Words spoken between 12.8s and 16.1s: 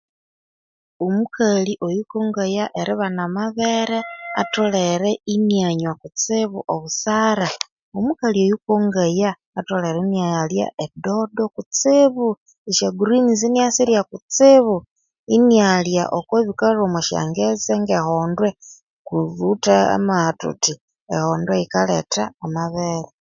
grinizi inyasirya kutsibu, inyalya